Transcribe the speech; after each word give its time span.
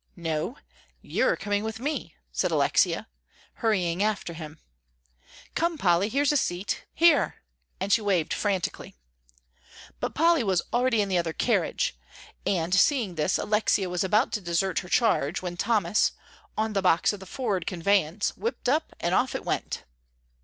"No, 0.15 0.57
you're 1.03 1.35
coming 1.37 1.63
with 1.63 1.79
me," 1.79 2.15
said 2.31 2.49
Alexia, 2.49 3.07
hurrying 3.61 4.01
after 4.01 4.33
him. 4.33 4.57
"Come, 5.53 5.77
Polly, 5.77 6.09
here's 6.09 6.31
a 6.31 6.37
seat. 6.37 6.85
Here," 6.95 7.43
and 7.79 7.93
she 7.93 8.01
waved 8.01 8.33
frantically. 8.33 8.95
But 9.99 10.15
Polly 10.15 10.43
was 10.43 10.63
already 10.73 11.01
in 11.01 11.09
the 11.09 11.19
other 11.19 11.33
carriage. 11.33 11.99
And 12.47 12.73
seeing 12.73 13.13
this, 13.13 13.37
Alexia 13.37 13.91
was 13.91 14.03
about 14.03 14.31
to 14.31 14.41
desert 14.41 14.79
her 14.79 14.89
charge, 14.89 15.43
when 15.43 15.55
Thomas, 15.55 16.13
on 16.57 16.73
the 16.73 16.81
box 16.81 17.13
of 17.13 17.19
the 17.19 17.27
forward 17.27 17.67
conveyance, 17.67 18.35
whipped 18.35 18.67
up 18.67 18.95
and 19.01 19.13
off 19.13 19.35
it 19.35 19.45
went. 19.45 19.83